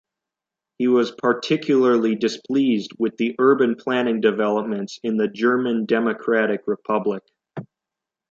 [0.79, 7.21] He was particularly displeased with the urban planning developments in the German Democratic Republic.